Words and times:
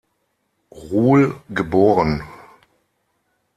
Ruhl 0.91 1.35
geboren. 1.51 2.23